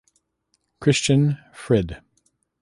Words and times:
Christian 0.79 1.37
Frid. 1.53 2.01